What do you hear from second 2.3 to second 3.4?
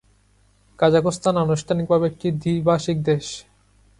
দ্বিভাষিক দেশ।